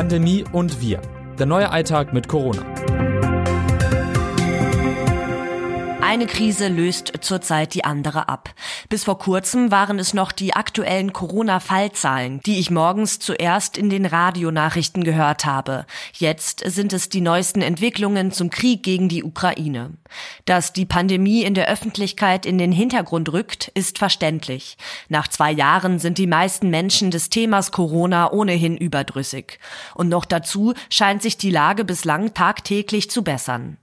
Pandemie 0.00 0.46
und 0.52 0.80
wir. 0.80 1.02
Der 1.38 1.44
neue 1.44 1.70
Alltag 1.70 2.14
mit 2.14 2.26
Corona. 2.26 2.62
Eine 6.00 6.26
Krise 6.26 6.68
löst 6.68 7.12
zurzeit 7.20 7.74
die 7.74 7.84
andere 7.84 8.30
ab. 8.30 8.54
Bis 8.88 9.04
vor 9.04 9.18
kurzem 9.18 9.70
waren 9.70 9.98
es 9.98 10.14
noch 10.14 10.32
die 10.32 10.54
aktuellen 10.54 11.12
Corona-Fallzahlen, 11.12 12.40
die 12.46 12.58
ich 12.58 12.70
morgens 12.70 13.18
zuerst 13.18 13.76
in 13.76 13.90
den 13.90 14.06
Radionachrichten 14.06 15.04
gehört 15.04 15.44
habe. 15.44 15.84
Jetzt 16.14 16.62
sind 16.64 16.94
es 16.94 17.10
die 17.10 17.20
neuesten 17.20 17.60
Entwicklungen 17.60 18.32
zum 18.32 18.48
Krieg 18.48 18.82
gegen 18.82 19.10
die 19.10 19.22
Ukraine. 19.22 19.92
Dass 20.50 20.72
die 20.72 20.84
Pandemie 20.84 21.44
in 21.44 21.54
der 21.54 21.68
Öffentlichkeit 21.68 22.44
in 22.44 22.58
den 22.58 22.72
Hintergrund 22.72 23.32
rückt, 23.32 23.68
ist 23.74 23.98
verständlich. 23.98 24.76
Nach 25.08 25.28
zwei 25.28 25.52
Jahren 25.52 26.00
sind 26.00 26.18
die 26.18 26.26
meisten 26.26 26.70
Menschen 26.70 27.12
des 27.12 27.30
Themas 27.30 27.70
Corona 27.70 28.32
ohnehin 28.32 28.76
überdrüssig. 28.76 29.60
Und 29.94 30.08
noch 30.08 30.24
dazu 30.24 30.74
scheint 30.88 31.22
sich 31.22 31.36
die 31.36 31.52
Lage 31.52 31.84
bislang 31.84 32.34
tagtäglich 32.34 33.12
zu 33.12 33.22
bessern. 33.22 33.76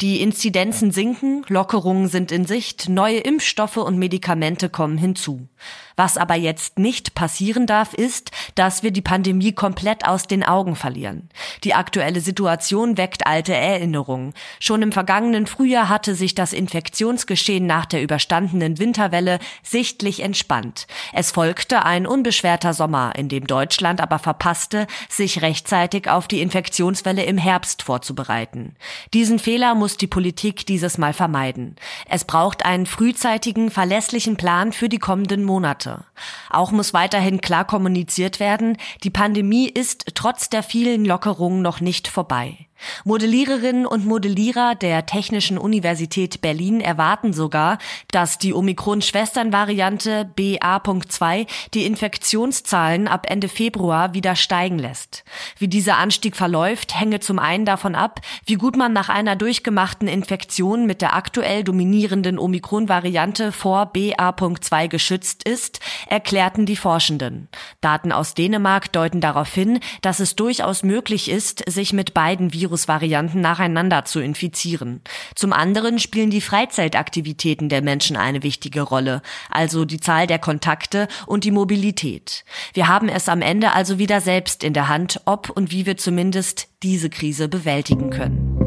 Die 0.00 0.20
Inzidenzen 0.20 0.90
sinken, 0.90 1.44
Lockerungen 1.48 2.08
sind 2.08 2.32
in 2.32 2.46
Sicht, 2.46 2.88
neue 2.88 3.18
Impfstoffe 3.18 3.76
und 3.76 3.96
Medikamente 3.96 4.68
kommen 4.68 4.98
hinzu. 4.98 5.48
Was 5.96 6.16
aber 6.16 6.34
jetzt 6.34 6.78
nicht 6.80 7.14
passieren 7.14 7.66
darf, 7.66 7.94
ist, 7.94 8.32
dass 8.56 8.82
wir 8.82 8.90
die 8.90 9.00
Pandemie 9.00 9.52
komplett 9.52 10.06
aus 10.06 10.26
den 10.26 10.42
Augen 10.42 10.74
verlieren. 10.74 11.28
Die 11.62 11.74
aktuelle 11.74 12.20
Situation 12.20 12.96
weckt 12.96 13.28
alte 13.28 13.54
Erinnerungen. 13.54 14.34
Schon 14.58 14.82
im 14.82 14.90
vergangenen 14.90 15.46
Frühjahr 15.46 15.88
hatte 15.88 16.16
sich 16.16 16.34
das 16.34 16.52
Infektionsgeschehen 16.52 17.64
nach 17.64 17.86
der 17.86 18.02
überstandenen 18.02 18.78
Winterwelle 18.80 19.38
sichtlich 19.62 20.20
entspannt. 20.20 20.88
Es 21.12 21.30
folgte 21.30 21.84
ein 21.84 22.06
unbeschwerter 22.08 22.74
Sommer, 22.74 23.12
in 23.16 23.28
dem 23.28 23.46
Deutschland 23.46 24.00
aber 24.00 24.18
verpasste, 24.18 24.88
sich 25.08 25.42
rechtzeitig 25.42 26.08
auf 26.08 26.26
die 26.26 26.40
Infektionswelle 26.40 27.22
im 27.22 27.38
Herbst 27.38 27.82
vorzubereiten. 27.82 28.74
Diesen 29.12 29.38
Fehler 29.38 29.76
muss 29.84 29.98
die 29.98 30.06
Politik 30.06 30.64
dieses 30.64 30.96
Mal 30.96 31.12
vermeiden. 31.12 31.76
Es 32.08 32.24
braucht 32.24 32.64
einen 32.64 32.86
frühzeitigen, 32.86 33.70
verlässlichen 33.70 34.38
Plan 34.38 34.72
für 34.72 34.88
die 34.88 34.96
kommenden 34.98 35.44
Monate. 35.44 36.06
Auch 36.48 36.70
muss 36.70 36.94
weiterhin 36.94 37.42
klar 37.42 37.66
kommuniziert 37.66 38.40
werden, 38.40 38.78
die 39.02 39.10
Pandemie 39.10 39.68
ist 39.68 40.12
trotz 40.14 40.48
der 40.48 40.62
vielen 40.62 41.04
Lockerungen 41.04 41.60
noch 41.60 41.82
nicht 41.82 42.08
vorbei. 42.08 42.66
Modelliererinnen 43.04 43.86
und 43.86 44.04
Modellierer 44.04 44.74
der 44.74 45.06
Technischen 45.06 45.56
Universität 45.58 46.40
Berlin 46.40 46.80
erwarten 46.80 47.32
sogar, 47.32 47.78
dass 48.10 48.38
die 48.38 48.52
Omikron-Schwesternvariante 48.52 50.30
BA.2 50.36 51.46
die 51.72 51.86
Infektionszahlen 51.86 53.08
ab 53.08 53.26
Ende 53.30 53.48
Februar 53.48 54.12
wieder 54.14 54.36
steigen 54.36 54.78
lässt. 54.78 55.24
Wie 55.58 55.68
dieser 55.68 55.96
Anstieg 55.96 56.36
verläuft, 56.36 56.98
hänge 56.98 57.20
zum 57.20 57.38
einen 57.38 57.64
davon 57.64 57.94
ab, 57.94 58.20
wie 58.44 58.56
gut 58.56 58.76
man 58.76 58.92
nach 58.92 59.08
einer 59.08 59.36
durchgemachten 59.36 60.08
Infektion 60.08 60.86
mit 60.86 61.00
der 61.00 61.14
aktuell 61.14 61.64
dominierenden 61.64 62.38
Omikron-Variante 62.38 63.52
vor 63.52 63.86
BA.2 63.86 64.88
geschützt 64.88 65.48
ist, 65.48 65.80
erklärten 66.08 66.66
die 66.66 66.76
Forschenden. 66.76 67.48
Daten 67.80 68.12
aus 68.12 68.34
Dänemark 68.34 68.92
deuten 68.92 69.20
darauf 69.20 69.52
hin, 69.52 69.80
dass 70.02 70.20
es 70.20 70.36
durchaus 70.36 70.82
möglich 70.82 71.30
ist, 71.30 71.62
sich 71.70 71.92
mit 71.92 72.12
beiden 72.12 72.52
Viren 72.52 72.73
Virusvarianten 72.74 73.40
nacheinander 73.40 74.04
zu 74.04 74.20
infizieren. 74.20 75.00
Zum 75.36 75.52
anderen 75.52 76.00
spielen 76.00 76.30
die 76.30 76.40
Freizeitaktivitäten 76.40 77.68
der 77.68 77.82
Menschen 77.82 78.16
eine 78.16 78.42
wichtige 78.42 78.82
Rolle, 78.82 79.22
also 79.48 79.84
die 79.84 80.00
Zahl 80.00 80.26
der 80.26 80.40
Kontakte 80.40 81.06
und 81.26 81.44
die 81.44 81.52
Mobilität. 81.52 82.44
Wir 82.72 82.88
haben 82.88 83.08
es 83.08 83.28
am 83.28 83.42
Ende 83.42 83.72
also 83.72 83.98
wieder 84.00 84.20
selbst 84.20 84.64
in 84.64 84.72
der 84.72 84.88
Hand, 84.88 85.20
ob 85.24 85.50
und 85.50 85.70
wie 85.70 85.86
wir 85.86 85.96
zumindest 85.96 86.66
diese 86.82 87.10
Krise 87.10 87.48
bewältigen 87.48 88.10
können. 88.10 88.58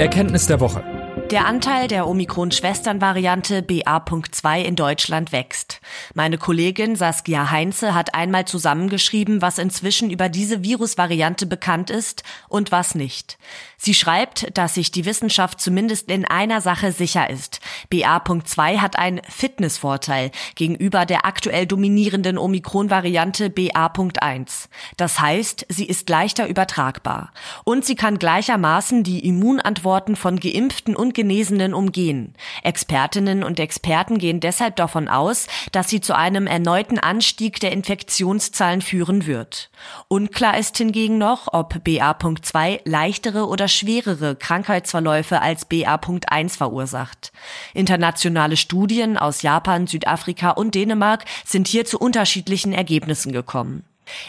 Erkenntnis 0.00 0.48
der 0.48 0.58
Woche. 0.58 0.82
Der 1.30 1.46
Anteil 1.46 1.88
der 1.88 2.06
Omikron-Schwestern-Variante 2.06 3.62
BA.2 3.62 4.62
in 4.62 4.76
Deutschland 4.76 5.32
wächst. 5.32 5.80
Meine 6.12 6.36
Kollegin 6.36 6.96
Saskia 6.96 7.50
Heinze 7.50 7.94
hat 7.94 8.14
einmal 8.14 8.44
zusammengeschrieben, 8.44 9.40
was 9.40 9.56
inzwischen 9.58 10.10
über 10.10 10.28
diese 10.28 10.62
Virusvariante 10.62 11.46
bekannt 11.46 11.88
ist 11.88 12.24
und 12.48 12.72
was 12.72 12.94
nicht. 12.94 13.38
Sie 13.78 13.94
schreibt, 13.94 14.56
dass 14.56 14.74
sich 14.74 14.92
die 14.92 15.06
Wissenschaft 15.06 15.60
zumindest 15.60 16.10
in 16.10 16.26
einer 16.26 16.60
Sache 16.60 16.92
sicher 16.92 17.28
ist. 17.30 17.60
BA.2 17.88 18.78
hat 18.78 18.98
einen 18.98 19.22
Fitnessvorteil 19.26 20.30
gegenüber 20.56 21.06
der 21.06 21.24
aktuell 21.24 21.66
dominierenden 21.66 22.36
Omikron-Variante 22.36 23.48
BA.1. 23.48 24.68
Das 24.98 25.20
heißt, 25.20 25.66
sie 25.70 25.86
ist 25.86 26.08
leichter 26.08 26.48
übertragbar. 26.48 27.32
Und 27.64 27.86
sie 27.86 27.94
kann 27.94 28.18
gleichermaßen 28.18 29.04
die 29.04 29.26
Immunantworten 29.26 30.16
von 30.16 30.38
Geimpften 30.38 30.94
und 30.94 31.13
Genesenen 31.14 31.72
umgehen. 31.72 32.34
Expertinnen 32.62 33.42
und 33.42 33.58
Experten 33.58 34.18
gehen 34.18 34.40
deshalb 34.40 34.76
davon 34.76 35.08
aus, 35.08 35.46
dass 35.72 35.88
sie 35.88 36.00
zu 36.00 36.14
einem 36.14 36.46
erneuten 36.46 36.98
Anstieg 36.98 37.60
der 37.60 37.72
Infektionszahlen 37.72 38.82
führen 38.82 39.26
wird. 39.26 39.70
Unklar 40.08 40.58
ist 40.58 40.76
hingegen 40.76 41.16
noch, 41.16 41.48
ob 41.52 41.82
BA.2 41.82 42.80
leichtere 42.84 43.46
oder 43.46 43.68
schwerere 43.68 44.36
Krankheitsverläufe 44.36 45.40
als 45.40 45.64
BA.1 45.64 46.56
verursacht. 46.56 47.32
Internationale 47.72 48.56
Studien 48.56 49.16
aus 49.16 49.42
Japan, 49.42 49.86
Südafrika 49.86 50.50
und 50.50 50.74
Dänemark 50.74 51.24
sind 51.46 51.68
hier 51.68 51.84
zu 51.86 51.98
unterschiedlichen 51.98 52.72
Ergebnissen 52.72 53.32
gekommen. 53.32 53.84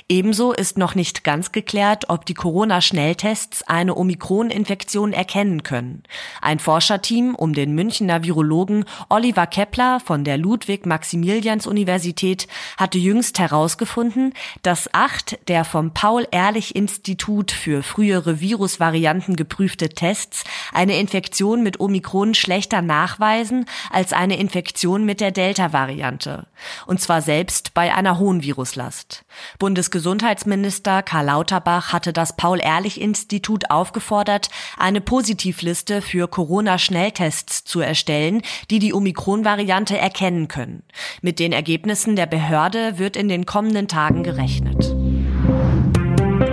Ebenso 0.07 0.53
ist 0.53 0.77
noch 0.77 0.95
nicht 0.95 1.23
ganz 1.23 1.51
geklärt, 1.51 2.09
ob 2.09 2.25
die 2.25 2.33
Corona-Schnelltests 2.33 3.63
eine 3.63 3.95
Omikron-Infektion 3.95 5.13
erkennen 5.13 5.63
können. 5.63 6.03
Ein 6.41 6.59
Forscherteam 6.59 7.35
um 7.35 7.53
den 7.53 7.75
Münchner 7.75 8.23
Virologen 8.23 8.85
Oliver 9.09 9.47
Kepler 9.47 9.99
von 9.99 10.23
der 10.23 10.37
Ludwig-Maximilians-Universität 10.37 12.47
hatte 12.77 12.97
jüngst 12.97 13.39
herausgefunden, 13.39 14.33
dass 14.63 14.93
acht 14.93 15.37
der 15.47 15.65
vom 15.65 15.91
Paul-Ehrlich-Institut 15.91 17.51
für 17.51 17.83
frühere 17.83 18.39
Virusvarianten 18.39 19.35
geprüfte 19.35 19.89
Tests 19.89 20.43
eine 20.73 20.99
Infektion 20.99 21.63
mit 21.63 21.79
Omikron 21.79 22.33
schlechter 22.33 22.81
nachweisen 22.81 23.65
als 23.91 24.13
eine 24.13 24.37
Infektion 24.37 25.05
mit 25.05 25.21
der 25.21 25.31
Delta-Variante. 25.31 26.47
Und 26.85 27.01
zwar 27.01 27.21
selbst 27.21 27.73
bei 27.73 27.93
einer 27.93 28.19
hohen 28.19 28.43
Viruslast. 28.43 29.24
Bundesgesundheitsminister 29.59 31.03
Karl 31.03 31.25
Lauterbach 31.25 31.93
hatte 31.93 32.13
das 32.13 32.35
Paul-Ehrlich-Institut 32.35 33.69
aufgefordert, 33.69 34.49
eine 34.77 35.01
Positivliste 35.01 36.01
für 36.01 36.27
Corona-Schnelltests 36.27 37.63
zu 37.63 37.79
erstellen, 37.79 38.41
die 38.69 38.79
die 38.79 38.93
Omikron-Variante 38.93 39.97
erkennen 39.97 40.47
können. 40.47 40.83
Mit 41.21 41.39
den 41.39 41.51
Ergebnissen 41.51 42.15
der 42.15 42.25
Behörde 42.25 42.97
wird 42.97 43.15
in 43.15 43.29
den 43.29 43.45
kommenden 43.45 43.87
Tagen 43.87 44.23
gerechnet. 44.23 44.95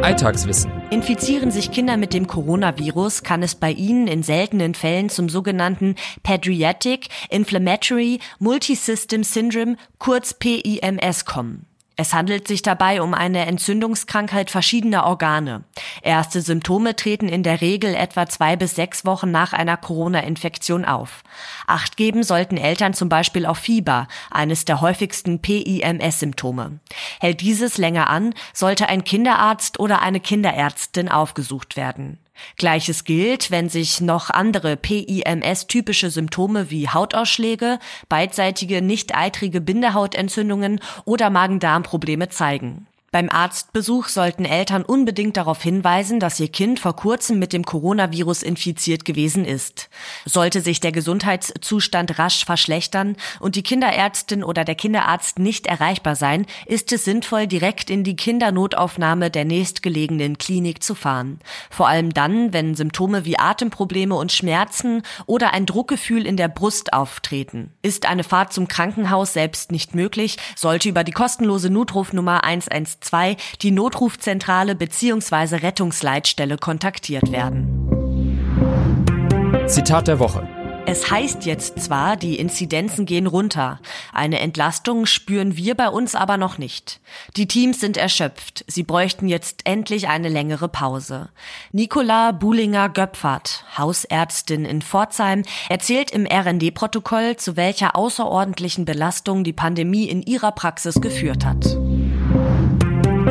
Alltagswissen. 0.02 0.72
Infizieren 0.90 1.50
sich 1.50 1.70
Kinder 1.70 1.96
mit 1.96 2.12
dem 2.12 2.26
Coronavirus, 2.26 3.22
kann 3.22 3.42
es 3.42 3.54
bei 3.54 3.70
ihnen 3.70 4.06
in 4.08 4.22
seltenen 4.22 4.74
Fällen 4.74 5.08
zum 5.08 5.28
sogenannten 5.28 5.94
Pediatric 6.22 7.08
Inflammatory 7.30 8.18
Multisystem 8.38 9.24
Syndrome, 9.24 9.76
kurz 9.98 10.34
PIMS, 10.34 11.24
kommen. 11.24 11.66
Es 12.02 12.12
handelt 12.12 12.48
sich 12.48 12.62
dabei 12.62 13.00
um 13.00 13.14
eine 13.14 13.46
Entzündungskrankheit 13.46 14.50
verschiedener 14.50 15.06
Organe. 15.06 15.62
Erste 16.02 16.42
Symptome 16.42 16.96
treten 16.96 17.28
in 17.28 17.44
der 17.44 17.60
Regel 17.60 17.94
etwa 17.94 18.26
zwei 18.26 18.56
bis 18.56 18.74
sechs 18.74 19.04
Wochen 19.04 19.30
nach 19.30 19.52
einer 19.52 19.76
Corona-Infektion 19.76 20.84
auf. 20.84 21.22
Acht 21.68 21.96
geben 21.96 22.24
sollten 22.24 22.56
Eltern 22.56 22.92
zum 22.92 23.08
Beispiel 23.08 23.46
auf 23.46 23.58
Fieber, 23.58 24.08
eines 24.32 24.64
der 24.64 24.80
häufigsten 24.80 25.38
PIMS-Symptome. 25.42 26.80
Hält 27.20 27.40
dieses 27.40 27.78
länger 27.78 28.10
an, 28.10 28.34
sollte 28.52 28.88
ein 28.88 29.04
Kinderarzt 29.04 29.78
oder 29.78 30.02
eine 30.02 30.18
Kinderärztin 30.18 31.08
aufgesucht 31.08 31.76
werden. 31.76 32.18
Gleiches 32.56 33.04
gilt, 33.04 33.50
wenn 33.50 33.68
sich 33.68 34.00
noch 34.00 34.30
andere 34.30 34.76
PIMS-typische 34.76 36.10
Symptome 36.10 36.70
wie 36.70 36.88
Hautausschläge, 36.88 37.78
beidseitige 38.08 38.82
nicht 38.82 39.14
eitrige 39.14 39.60
Bindehautentzündungen 39.60 40.80
oder 41.04 41.30
Magen-Darm-Probleme 41.30 42.28
zeigen. 42.28 42.86
Beim 43.12 43.28
Arztbesuch 43.28 44.08
sollten 44.08 44.46
Eltern 44.46 44.86
unbedingt 44.86 45.36
darauf 45.36 45.62
hinweisen, 45.62 46.18
dass 46.18 46.40
ihr 46.40 46.48
Kind 46.48 46.80
vor 46.80 46.96
kurzem 46.96 47.38
mit 47.38 47.52
dem 47.52 47.62
Coronavirus 47.62 48.42
infiziert 48.42 49.04
gewesen 49.04 49.44
ist. 49.44 49.90
Sollte 50.24 50.62
sich 50.62 50.80
der 50.80 50.92
Gesundheitszustand 50.92 52.18
rasch 52.18 52.46
verschlechtern 52.46 53.16
und 53.38 53.54
die 53.54 53.62
Kinderärztin 53.62 54.42
oder 54.42 54.64
der 54.64 54.76
Kinderarzt 54.76 55.38
nicht 55.38 55.66
erreichbar 55.66 56.16
sein, 56.16 56.46
ist 56.64 56.90
es 56.90 57.04
sinnvoll, 57.04 57.46
direkt 57.46 57.90
in 57.90 58.02
die 58.02 58.16
Kindernotaufnahme 58.16 59.30
der 59.30 59.44
nächstgelegenen 59.44 60.38
Klinik 60.38 60.82
zu 60.82 60.94
fahren. 60.94 61.38
Vor 61.68 61.88
allem 61.88 62.14
dann, 62.14 62.54
wenn 62.54 62.74
Symptome 62.74 63.26
wie 63.26 63.38
Atemprobleme 63.38 64.14
und 64.14 64.32
Schmerzen 64.32 65.02
oder 65.26 65.52
ein 65.52 65.66
Druckgefühl 65.66 66.26
in 66.26 66.38
der 66.38 66.48
Brust 66.48 66.94
auftreten. 66.94 67.74
Ist 67.82 68.06
eine 68.06 68.24
Fahrt 68.24 68.54
zum 68.54 68.68
Krankenhaus 68.68 69.34
selbst 69.34 69.70
nicht 69.70 69.94
möglich, 69.94 70.38
sollte 70.56 70.88
über 70.88 71.04
die 71.04 71.12
kostenlose 71.12 71.68
Notrufnummer 71.68 72.42
112 72.44 73.01
112 73.02 73.58
die 73.60 73.70
Notrufzentrale 73.70 74.74
bzw. 74.74 75.56
Rettungsleitstelle 75.56 76.58
kontaktiert 76.58 77.30
werden. 77.32 77.88
Zitat 79.66 80.08
der 80.08 80.18
Woche. 80.18 80.48
Es 80.84 81.12
heißt 81.12 81.46
jetzt 81.46 81.80
zwar, 81.80 82.16
die 82.16 82.36
Inzidenzen 82.36 83.06
gehen 83.06 83.28
runter. 83.28 83.78
Eine 84.12 84.40
Entlastung 84.40 85.06
spüren 85.06 85.56
wir 85.56 85.76
bei 85.76 85.88
uns 85.88 86.16
aber 86.16 86.36
noch 86.36 86.58
nicht. 86.58 87.00
Die 87.36 87.46
Teams 87.46 87.78
sind 87.78 87.96
erschöpft. 87.96 88.64
Sie 88.66 88.82
bräuchten 88.82 89.28
jetzt 89.28 89.60
endlich 89.64 90.08
eine 90.08 90.28
längere 90.28 90.68
Pause. 90.68 91.28
Nicola 91.70 92.32
Buhlinger-Göpfert, 92.32 93.64
Hausärztin 93.78 94.64
in 94.64 94.82
Pforzheim, 94.82 95.44
erzählt 95.68 96.10
im 96.10 96.26
RND-Protokoll, 96.26 97.36
zu 97.36 97.56
welcher 97.56 97.94
außerordentlichen 97.94 98.84
Belastung 98.84 99.44
die 99.44 99.52
Pandemie 99.52 100.08
in 100.08 100.20
ihrer 100.22 100.50
Praxis 100.50 101.00
geführt 101.00 101.44
hat. 101.44 101.76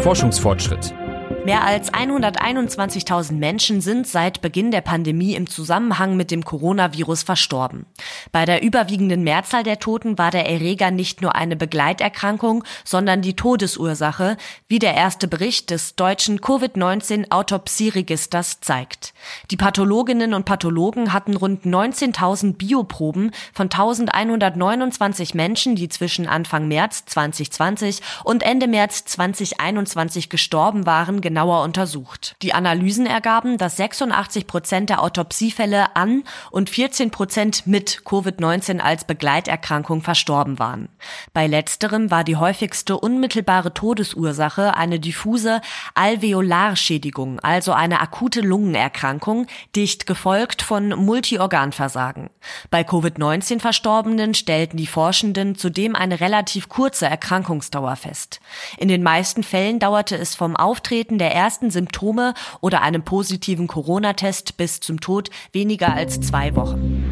Forschungsfortschritt. 0.01 0.95
Mehr 1.43 1.65
als 1.65 1.91
121.000 1.91 3.33
Menschen 3.33 3.81
sind 3.81 4.05
seit 4.05 4.41
Beginn 4.41 4.69
der 4.69 4.81
Pandemie 4.81 5.33
im 5.33 5.49
Zusammenhang 5.49 6.15
mit 6.15 6.29
dem 6.29 6.45
Coronavirus 6.45 7.23
verstorben. 7.23 7.87
Bei 8.31 8.45
der 8.45 8.61
überwiegenden 8.61 9.23
Mehrzahl 9.23 9.63
der 9.63 9.79
Toten 9.79 10.19
war 10.19 10.29
der 10.29 10.47
Erreger 10.47 10.91
nicht 10.91 11.23
nur 11.23 11.33
eine 11.33 11.55
Begleiterkrankung, 11.55 12.63
sondern 12.83 13.23
die 13.23 13.35
Todesursache, 13.35 14.37
wie 14.67 14.77
der 14.77 14.93
erste 14.93 15.27
Bericht 15.27 15.71
des 15.71 15.95
deutschen 15.95 16.41
Covid-19-Autopsieregisters 16.41 18.59
zeigt. 18.61 19.15
Die 19.49 19.57
Pathologinnen 19.57 20.35
und 20.35 20.45
Pathologen 20.45 21.11
hatten 21.11 21.35
rund 21.35 21.65
19.000 21.65 22.53
Bioproben 22.53 23.31
von 23.51 23.69
1.129 23.69 25.35
Menschen, 25.35 25.75
die 25.75 25.89
zwischen 25.89 26.27
Anfang 26.27 26.67
März 26.67 27.05
2020 27.05 28.01
und 28.23 28.43
Ende 28.43 28.67
März 28.67 29.05
2021 29.05 30.29
gestorben 30.29 30.85
waren, 30.85 31.19
genauer 31.31 31.63
untersucht. 31.63 32.35
Die 32.41 32.53
Analysen 32.53 33.05
ergaben, 33.05 33.57
dass 33.57 33.77
86 33.77 34.47
Prozent 34.47 34.89
der 34.89 35.01
Autopsiefälle 35.01 35.95
an 35.95 36.25
und 36.51 36.69
14 36.69 37.09
Prozent 37.09 37.65
mit 37.67 38.01
Covid-19 38.03 38.79
als 38.79 39.05
Begleiterkrankung 39.05 40.01
verstorben 40.01 40.59
waren. 40.59 40.89
Bei 41.31 41.47
letzterem 41.47 42.11
war 42.11 42.25
die 42.25 42.35
häufigste 42.35 42.97
unmittelbare 42.97 43.73
Todesursache 43.73 44.75
eine 44.75 44.99
diffuse 44.99 45.61
Alveolarschädigung, 45.95 47.39
also 47.39 47.71
eine 47.71 48.01
akute 48.01 48.41
Lungenerkrankung, 48.41 49.47
dicht 49.73 50.07
gefolgt 50.07 50.61
von 50.61 50.89
Multiorganversagen. 50.89 52.29
Bei 52.69 52.81
Covid-19 52.81 53.61
Verstorbenen 53.61 54.33
stellten 54.33 54.75
die 54.75 54.87
Forschenden 54.87 55.55
zudem 55.55 55.95
eine 55.95 56.19
relativ 56.19 56.67
kurze 56.67 57.05
Erkrankungsdauer 57.05 57.95
fest. 57.95 58.41
In 58.77 58.89
den 58.89 59.01
meisten 59.01 59.43
Fällen 59.43 59.79
dauerte 59.79 60.17
es 60.17 60.35
vom 60.35 60.57
Auftreten 60.57 61.20
der 61.21 61.35
ersten 61.35 61.69
Symptome 61.69 62.33
oder 62.61 62.81
einem 62.81 63.03
positiven 63.03 63.67
Corona-Test 63.67 64.57
bis 64.57 64.79
zum 64.79 64.99
Tod 64.99 65.29
weniger 65.53 65.93
als 65.93 66.19
zwei 66.19 66.55
Wochen. 66.55 67.05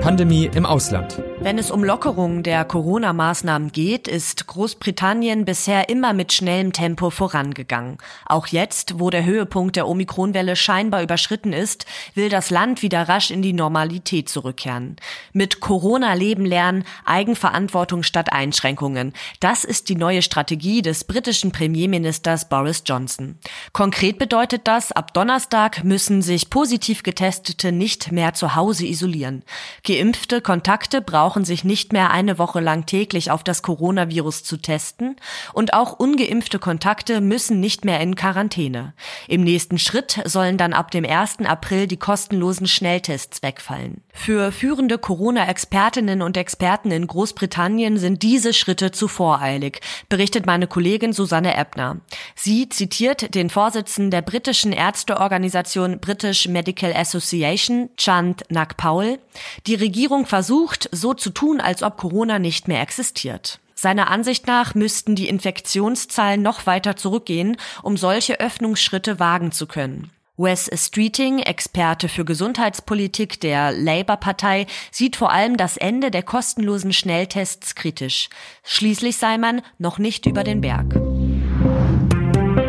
Pandemie 0.00 0.48
im 0.54 0.64
Ausland. 0.64 1.20
Wenn 1.38 1.58
es 1.58 1.70
um 1.70 1.84
Lockerungen 1.84 2.42
der 2.42 2.64
Corona-Maßnahmen 2.64 3.70
geht, 3.70 4.08
ist 4.08 4.46
Großbritannien 4.46 5.44
bisher 5.44 5.90
immer 5.90 6.14
mit 6.14 6.32
schnellem 6.32 6.72
Tempo 6.72 7.10
vorangegangen. 7.10 7.98
Auch 8.24 8.46
jetzt, 8.46 8.98
wo 8.98 9.10
der 9.10 9.24
Höhepunkt 9.24 9.76
der 9.76 9.86
Omikronwelle 9.86 10.56
scheinbar 10.56 11.02
überschritten 11.02 11.52
ist, 11.52 11.84
will 12.14 12.30
das 12.30 12.48
Land 12.48 12.80
wieder 12.80 13.08
rasch 13.08 13.30
in 13.30 13.42
die 13.42 13.52
Normalität 13.52 14.30
zurückkehren. 14.30 14.96
Mit 15.34 15.60
Corona 15.60 16.14
leben 16.14 16.46
lernen, 16.46 16.84
Eigenverantwortung 17.04 18.02
statt 18.02 18.32
Einschränkungen. 18.32 19.12
Das 19.38 19.62
ist 19.62 19.90
die 19.90 19.96
neue 19.96 20.22
Strategie 20.22 20.80
des 20.80 21.04
britischen 21.04 21.52
Premierministers 21.52 22.48
Boris 22.48 22.82
Johnson. 22.86 23.38
Konkret 23.72 24.18
bedeutet 24.18 24.62
das, 24.64 24.90
ab 24.90 25.12
Donnerstag 25.12 25.84
müssen 25.84 26.22
sich 26.22 26.48
positiv 26.48 27.02
Getestete 27.02 27.72
nicht 27.72 28.10
mehr 28.10 28.32
zu 28.32 28.56
Hause 28.56 28.86
isolieren. 28.86 29.44
Geimpfte 29.84 30.40
Kontakte 30.40 31.02
brauchen 31.02 31.25
brauchen 31.26 31.44
sich 31.44 31.64
nicht 31.64 31.92
mehr 31.92 32.12
eine 32.12 32.38
Woche 32.38 32.60
lang 32.60 32.86
täglich 32.86 33.32
auf 33.32 33.42
das 33.42 33.62
Coronavirus 33.62 34.44
zu 34.44 34.58
testen 34.58 35.16
und 35.54 35.74
auch 35.74 35.98
ungeimpfte 35.98 36.60
Kontakte 36.60 37.20
müssen 37.20 37.58
nicht 37.58 37.84
mehr 37.84 37.98
in 37.98 38.14
Quarantäne. 38.14 38.94
Im 39.26 39.42
nächsten 39.42 39.80
Schritt 39.80 40.22
sollen 40.24 40.56
dann 40.56 40.72
ab 40.72 40.92
dem 40.92 41.04
1. 41.04 41.38
April 41.40 41.88
die 41.88 41.96
kostenlosen 41.96 42.68
Schnelltests 42.68 43.42
wegfallen. 43.42 44.04
Für 44.18 44.50
führende 44.50 44.98
Corona-Expertinnen 44.98 46.20
und 46.20 46.36
Experten 46.36 46.90
in 46.90 47.06
Großbritannien 47.06 47.96
sind 47.96 48.24
diese 48.24 48.52
Schritte 48.54 48.90
zu 48.90 49.06
voreilig, 49.06 49.80
berichtet 50.08 50.46
meine 50.46 50.66
Kollegin 50.66 51.12
Susanne 51.12 51.56
Ebner. 51.56 51.98
Sie 52.34 52.68
zitiert 52.68 53.36
den 53.36 53.50
Vorsitzenden 53.50 54.10
der 54.10 54.22
britischen 54.22 54.72
Ärzteorganisation 54.72 56.00
British 56.00 56.48
Medical 56.48 56.92
Association, 56.92 57.90
Chant 57.96 58.42
Nagpaul. 58.48 59.20
Die 59.68 59.76
Regierung 59.76 60.26
versucht, 60.26 60.88
so 60.90 61.14
zu 61.14 61.30
tun, 61.30 61.60
als 61.60 61.84
ob 61.84 61.96
Corona 61.96 62.40
nicht 62.40 62.66
mehr 62.66 62.80
existiert. 62.80 63.60
Seiner 63.74 64.10
Ansicht 64.10 64.46
nach 64.46 64.74
müssten 64.74 65.14
die 65.14 65.28
Infektionszahlen 65.28 66.42
noch 66.42 66.66
weiter 66.66 66.96
zurückgehen, 66.96 67.58
um 67.82 67.96
solche 67.96 68.40
Öffnungsschritte 68.40 69.20
wagen 69.20 69.52
zu 69.52 69.66
können. 69.66 70.10
Wes 70.36 70.70
Streeting, 70.74 71.38
Experte 71.38 72.08
für 72.08 72.24
Gesundheitspolitik 72.24 73.40
der 73.40 73.72
Labour-Partei, 73.72 74.66
sieht 74.90 75.16
vor 75.16 75.32
allem 75.32 75.56
das 75.56 75.76
Ende 75.76 76.10
der 76.10 76.22
kostenlosen 76.22 76.92
Schnelltests 76.92 77.74
kritisch. 77.74 78.28
Schließlich 78.62 79.16
sei 79.16 79.38
man 79.38 79.62
noch 79.78 79.98
nicht 79.98 80.26
über 80.26 80.44
den 80.44 80.60
Berg. 80.60 80.94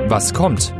Was 0.09 0.33
kommt? 0.33 0.73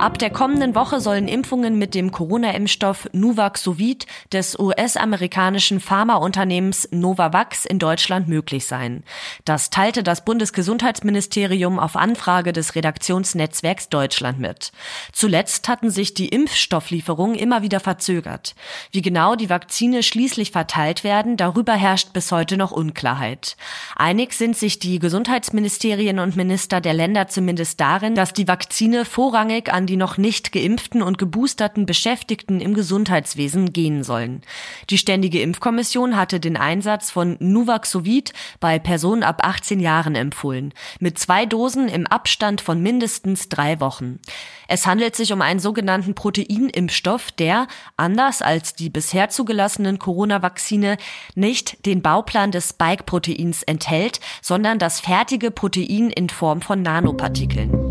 Ab 0.00 0.18
der 0.18 0.30
kommenden 0.30 0.74
Woche 0.74 0.98
sollen 0.98 1.28
Impfungen 1.28 1.78
mit 1.78 1.94
dem 1.94 2.10
Corona-Impfstoff 2.10 3.10
Nuvaxovid 3.12 4.06
des 4.32 4.58
US-amerikanischen 4.58 5.78
Pharmaunternehmens 5.78 6.88
Novavax 6.90 7.66
in 7.66 7.78
Deutschland 7.78 8.26
möglich 8.26 8.64
sein. 8.64 9.04
Das 9.44 9.68
teilte 9.68 10.02
das 10.02 10.24
Bundesgesundheitsministerium 10.24 11.78
auf 11.78 11.96
Anfrage 11.96 12.54
des 12.54 12.76
Redaktionsnetzwerks 12.76 13.90
Deutschland 13.90 14.38
mit. 14.40 14.72
Zuletzt 15.12 15.68
hatten 15.68 15.90
sich 15.90 16.14
die 16.14 16.30
Impfstofflieferungen 16.30 17.36
immer 17.36 17.60
wieder 17.60 17.78
verzögert. 17.78 18.54
Wie 18.92 19.02
genau 19.02 19.34
die 19.36 19.50
Vakzine 19.50 20.02
schließlich 20.02 20.50
verteilt 20.50 21.04
werden, 21.04 21.36
darüber 21.36 21.74
herrscht 21.74 22.14
bis 22.14 22.32
heute 22.32 22.56
noch 22.56 22.72
Unklarheit. 22.72 23.54
Einig 23.96 24.32
sind 24.32 24.56
sich 24.56 24.78
die 24.78 24.98
Gesundheitsministerien 24.98 26.20
und 26.20 26.36
Minister 26.36 26.80
der 26.80 26.94
Länder 26.94 27.28
zumindest 27.28 27.78
darin, 27.82 28.14
dass 28.14 28.32
die 28.32 28.48
Vakzine 28.48 29.04
vorrangig 29.04 29.70
an 29.70 29.89
die 29.90 29.96
noch 29.96 30.18
nicht 30.18 30.52
geimpften 30.52 31.02
und 31.02 31.18
geboosterten 31.18 31.84
Beschäftigten 31.84 32.60
im 32.60 32.74
Gesundheitswesen 32.74 33.72
gehen 33.72 34.04
sollen. 34.04 34.42
Die 34.88 34.98
Ständige 34.98 35.42
Impfkommission 35.42 36.16
hatte 36.16 36.38
den 36.38 36.56
Einsatz 36.56 37.10
von 37.10 37.36
Nuvaxovid 37.40 38.32
bei 38.60 38.78
Personen 38.78 39.24
ab 39.24 39.44
18 39.44 39.80
Jahren 39.80 40.14
empfohlen, 40.14 40.72
mit 41.00 41.18
zwei 41.18 41.44
Dosen 41.44 41.88
im 41.88 42.06
Abstand 42.06 42.60
von 42.60 42.80
mindestens 42.80 43.48
drei 43.48 43.80
Wochen. 43.80 44.20
Es 44.68 44.86
handelt 44.86 45.16
sich 45.16 45.32
um 45.32 45.42
einen 45.42 45.58
sogenannten 45.58 46.14
Proteinimpfstoff, 46.14 47.32
der, 47.32 47.66
anders 47.96 48.42
als 48.42 48.74
die 48.74 48.90
bisher 48.90 49.28
zugelassenen 49.28 49.98
Corona-Vakzine, 49.98 50.98
nicht 51.34 51.84
den 51.84 52.00
Bauplan 52.00 52.52
des 52.52 52.68
Spike-Proteins 52.68 53.64
enthält, 53.64 54.20
sondern 54.40 54.78
das 54.78 55.00
fertige 55.00 55.50
Protein 55.50 56.10
in 56.10 56.28
Form 56.28 56.62
von 56.62 56.80
Nanopartikeln. 56.82 57.89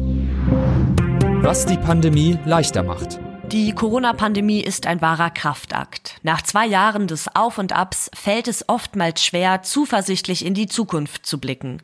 Was 1.42 1.66
die 1.66 1.78
Pandemie 1.78 2.38
leichter 2.46 2.84
macht. 2.84 3.18
Die 3.48 3.72
Corona-Pandemie 3.72 4.62
ist 4.62 4.86
ein 4.86 5.02
wahrer 5.02 5.30
Kraftakt. 5.30 6.18
Nach 6.22 6.42
zwei 6.42 6.68
Jahren 6.68 7.08
des 7.08 7.34
Auf 7.34 7.58
und 7.58 7.72
Abs 7.72 8.12
fällt 8.14 8.48
es 8.50 8.68
oftmals 8.68 9.24
schwer, 9.24 9.64
zuversichtlich 9.64 10.46
in 10.46 10.54
die 10.54 10.68
Zukunft 10.68 11.26
zu 11.26 11.40
blicken. 11.40 11.82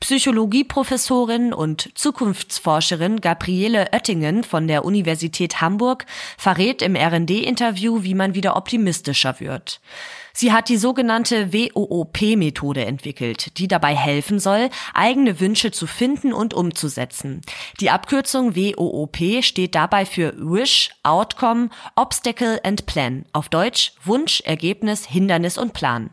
Psychologieprofessorin 0.00 1.54
und 1.54 1.96
Zukunftsforscherin 1.96 3.20
Gabriele 3.20 3.88
Oettingen 3.92 4.42
von 4.44 4.66
der 4.66 4.84
Universität 4.84 5.60
Hamburg 5.60 6.04
verrät 6.36 6.82
im 6.82 6.96
RD-Interview, 6.96 8.02
wie 8.02 8.14
man 8.14 8.34
wieder 8.34 8.56
optimistischer 8.56 9.38
wird. 9.40 9.80
Sie 10.40 10.52
hat 10.52 10.68
die 10.68 10.76
sogenannte 10.76 11.52
WOOP-Methode 11.52 12.84
entwickelt, 12.84 13.58
die 13.58 13.66
dabei 13.66 13.96
helfen 13.96 14.38
soll, 14.38 14.70
eigene 14.94 15.40
Wünsche 15.40 15.72
zu 15.72 15.88
finden 15.88 16.32
und 16.32 16.54
umzusetzen. 16.54 17.40
Die 17.80 17.90
Abkürzung 17.90 18.54
WOOP 18.54 19.16
steht 19.42 19.74
dabei 19.74 20.06
für 20.06 20.32
Wish, 20.36 20.90
Outcome, 21.02 21.70
Obstacle 21.96 22.60
and 22.62 22.86
Plan. 22.86 23.24
Auf 23.32 23.48
Deutsch 23.48 23.94
Wunsch, 24.04 24.40
Ergebnis, 24.42 25.06
Hindernis 25.06 25.58
und 25.58 25.72
Plan. 25.72 26.10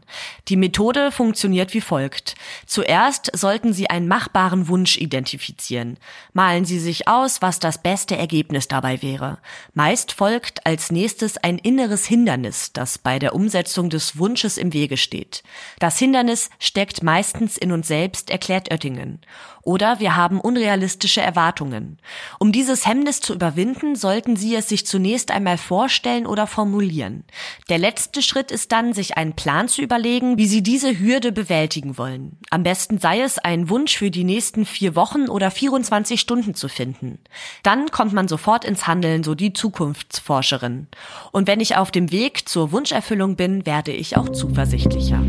Die 0.48 0.58
Methode 0.58 1.12
funktioniert 1.12 1.75
wie 1.75 1.82
folgt. 1.82 2.34
Zuerst 2.65 3.29
sollten 3.38 3.74
Sie 3.74 3.91
einen 3.91 4.08
machbaren 4.08 4.67
Wunsch 4.67 4.98
identifizieren. 4.98 5.98
Malen 6.34 6.65
Sie 6.65 6.79
sich 6.79 7.08
aus, 7.08 7.44
was 7.44 7.60
das 7.60 7.77
beste 7.77 8.17
Ergebnis 8.17 8.67
dabei 8.67 9.03
wäre. 9.03 9.38
Meist 9.75 10.13
folgt 10.13 10.65
als 10.65 10.91
nächstes 10.91 11.38
ein 11.38 11.60
inneres 11.60 12.08
Hindernis, 12.08 12.74
das 12.74 12.98
bei 12.98 13.20
der 13.20 13.36
Umsetzung 13.36 13.91
des 13.91 14.15
Wunsches 14.18 14.58
im 14.58 14.74
Wege 14.74 14.98
steht. 14.98 15.44
Das 15.80 15.98
Hindernis 16.00 16.50
steckt 16.60 17.04
meistens 17.04 17.58
in 17.58 17.72
uns 17.72 17.88
selbst, 17.88 18.30
erklärt 18.30 18.72
Oettingen. 18.72 19.22
Oder 19.66 20.00
wir 20.00 20.16
haben 20.16 20.40
unrealistische 20.40 21.22
Erwartungen. 21.22 21.98
Um 22.38 22.52
dieses 22.52 22.86
Hemmnis 22.86 23.20
zu 23.20 23.34
überwinden, 23.34 23.96
sollten 23.96 24.36
Sie 24.36 24.56
es 24.56 24.70
sich 24.70 24.86
zunächst 24.86 25.32
einmal 25.32 25.58
vorstellen 25.58 26.28
oder 26.28 26.46
formulieren. 26.46 27.24
Der 27.68 27.80
letzte 27.80 28.22
Schritt 28.22 28.52
ist 28.52 28.72
dann, 28.72 28.94
sich 28.94 29.18
einen 29.18 29.34
Plan 29.34 29.68
zu 29.68 29.82
überlegen, 29.82 30.38
wie 30.38 30.46
Sie 30.46 30.62
diese 30.62 31.00
Hürde 31.00 31.32
bewältigen 31.32 31.98
wollen. 31.98 32.38
Am 32.52 32.62
besten 32.62 33.00
sei 33.00 33.22
es, 33.22 33.40
einen 33.40 33.68
Wunsch 33.68 33.98
für 33.98 34.12
die 34.12 34.24
nächsten 34.24 34.68
vier 34.68 34.96
Wochen 34.96 35.30
oder 35.30 35.50
24 35.50 36.22
Stunden 36.22 36.54
zu 36.54 36.70
finden. 36.70 37.18
Dann 37.64 37.90
kommt 37.90 38.14
man 38.14 38.28
sofort 38.28 38.66
ins 38.66 38.86
Handeln, 38.86 39.24
so 39.24 39.34
die 39.34 39.54
Zukunftsforscherin. 39.54 40.86
Und 41.32 41.48
wenn 41.48 41.60
ich 41.60 41.76
auf 41.76 41.90
dem 41.90 42.12
Weg 42.12 42.48
zur 42.48 42.72
Wunscherfüllung 42.72 43.36
bin, 43.36 43.66
werde 43.66 43.94
ich 43.94 44.16
auch 44.16 44.30
zuversichtlicher. 44.30 45.24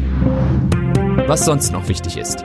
Was 1.27 1.47
sonst 1.47 1.73
noch 1.73 1.89
wichtig 1.89 2.19
ist. 2.19 2.45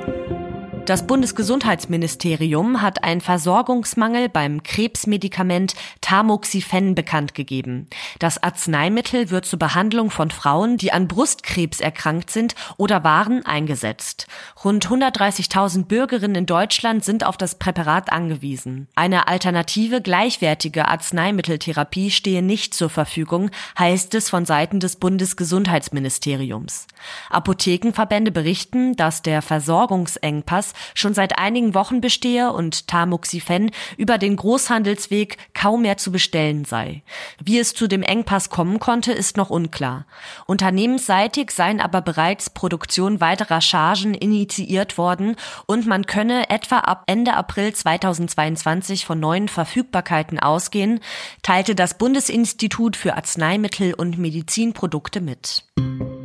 Das 0.88 1.06
Bundesgesundheitsministerium 1.06 2.82
hat 2.82 3.04
einen 3.04 3.22
Versorgungsmangel 3.22 4.30
beim 4.30 4.64
Krebsmedikament 4.64 5.76
Tamoxifen 6.02 6.96
bekannt 6.96 7.36
gegeben. 7.36 7.88
Das 8.18 8.42
Arzneimittel 8.42 9.30
wird 9.30 9.46
zur 9.46 9.60
Behandlung 9.60 10.10
von 10.10 10.32
Frauen, 10.32 10.78
die 10.78 10.92
an 10.92 11.08
Brustkrebs 11.08 11.82
erkrankt 11.82 12.32
sind 12.32 12.56
oder 12.78 13.04
waren, 13.04 13.46
eingesetzt. 13.46 14.26
Rund 14.66 14.88
130.000 14.88 15.86
Bürgerinnen 15.86 16.36
in 16.36 16.46
Deutschland 16.48 17.06
sind 17.06 17.26
auf 17.26 17.38
das 17.38 17.60
Präparat 17.60 18.12
angewiesen. 18.12 18.88
Eine 18.96 19.28
alternative, 19.28 20.02
gleichwertige 20.02 20.88
Arzneimitteltherapie 20.88 22.10
stehe 22.10 22.42
nicht 22.42 22.74
zur 22.74 22.90
Verfügung, 22.90 23.52
heißt 23.78 24.16
es 24.16 24.32
von 24.32 24.46
Seiten 24.46 24.80
des 24.80 24.96
Bundesgesundheitsministeriums. 24.96 26.88
Apothekenverbände 27.30 28.32
berichten, 28.32 28.96
dass 28.96 29.22
der 29.22 29.44
Versorgungsengpass 29.44 30.71
schon 30.94 31.14
seit 31.14 31.38
einigen 31.38 31.74
Wochen 31.74 32.02
bestehe 32.02 32.52
und 32.52 32.88
Tamoxifen 32.88 33.72
über 33.98 34.18
den 34.18 34.36
Großhandelsweg 34.36 35.38
kaum 35.54 35.84
mehr 35.84 35.98
zu 35.98 36.12
bestellen 36.12 36.66
sei. 36.66 37.04
Wie 37.44 37.60
es 37.60 37.74
zu 37.74 37.88
dem 37.88 38.04
Engpass 38.04 38.50
kommen 38.50 38.80
konnte, 38.80 39.12
ist 39.12 39.38
noch 39.38 39.50
unklar. 39.50 40.06
Unternehmensseitig 40.46 41.52
seien 41.52 41.82
aber 41.82 42.02
bereits 42.02 42.50
Produktion 42.50 43.22
weiterer 43.22 43.62
Chargen 43.62 44.14
initiiert 44.14 44.98
worden 44.98 45.36
und 45.66 45.88
man 45.88 46.06
könne 46.06 46.50
etwa 46.50 46.80
ab 46.80 47.04
Ende 47.08 47.34
April 47.34 47.74
2022 47.74 49.06
von 49.06 49.20
neuen 49.20 49.48
Verfügbarkeiten 49.48 50.40
ausgehen, 50.40 51.00
teilte 51.42 51.76
das 51.76 51.98
Bundesinstitut 51.98 52.96
für 52.96 53.16
Arzneimittel 53.16 53.94
und 53.94 54.18
Medizinprodukte 54.18 55.22
mit. 55.22 55.66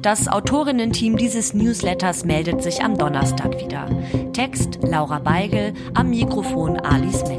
Das 0.03 0.29
Autorinnen-Team 0.29 1.17
dieses 1.17 1.53
Newsletters 1.53 2.25
meldet 2.25 2.63
sich 2.63 2.83
am 2.83 2.97
Donnerstag 2.97 3.61
wieder. 3.61 3.89
Text 4.33 4.79
Laura 4.83 5.19
Beigel, 5.19 5.75
am 5.95 6.11
Mikrofon 6.11 6.79
Alice 6.79 7.25
Meck. 7.27 7.36